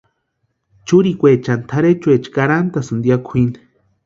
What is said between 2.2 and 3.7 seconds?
karhantasïnti ya kwʼini.